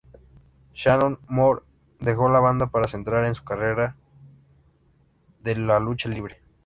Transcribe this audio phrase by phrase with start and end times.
[0.73, 1.61] Shannon Moore
[1.99, 3.97] dejó la banda para centrar en su carrera
[5.43, 6.41] de la lucha libre.